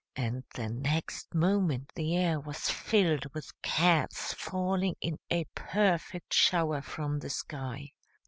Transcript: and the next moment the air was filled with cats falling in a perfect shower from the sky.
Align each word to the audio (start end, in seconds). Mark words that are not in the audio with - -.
and 0.15 0.43
the 0.55 0.67
next 0.67 1.31
moment 1.35 1.91
the 1.93 2.17
air 2.17 2.39
was 2.39 2.71
filled 2.71 3.23
with 3.35 3.51
cats 3.61 4.33
falling 4.33 4.95
in 4.99 5.19
a 5.29 5.45
perfect 5.53 6.33
shower 6.33 6.81
from 6.81 7.19
the 7.19 7.29
sky. 7.29 7.87